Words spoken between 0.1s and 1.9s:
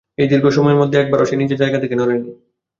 এই দীর্ঘ সময়ের মধ্যে একবারও সে নিজের জায়গা